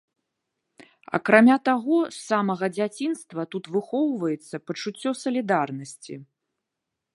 [1.17, 6.13] Акрамя таго, з самага дзяцінства тут выхоўваецца пачуццё салідарнасці.